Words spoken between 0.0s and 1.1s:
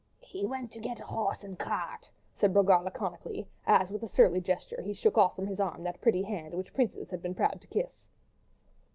"He went to get a